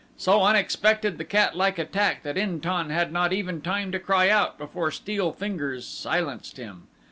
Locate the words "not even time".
3.11-3.91